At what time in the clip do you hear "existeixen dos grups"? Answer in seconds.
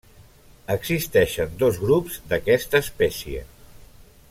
0.75-2.17